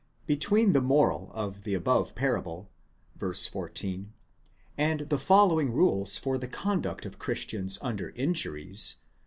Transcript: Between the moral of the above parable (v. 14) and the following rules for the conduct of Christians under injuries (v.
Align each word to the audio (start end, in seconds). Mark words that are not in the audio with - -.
Between 0.25 0.71
the 0.73 0.81
moral 0.81 1.29
of 1.31 1.61
the 1.63 1.75
above 1.75 2.15
parable 2.15 2.71
(v. 3.17 3.33
14) 3.35 4.11
and 4.75 5.01
the 5.11 5.19
following 5.19 5.71
rules 5.71 6.17
for 6.17 6.39
the 6.39 6.47
conduct 6.47 7.05
of 7.05 7.19
Christians 7.19 7.77
under 7.83 8.09
injuries 8.15 8.95
(v. 8.97 9.03